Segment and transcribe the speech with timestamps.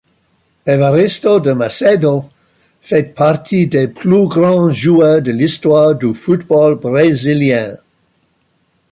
[0.65, 2.25] Evaristo de Macedo
[2.79, 7.75] fait partie des plus grands joueurs de l'histoire du football brésilien.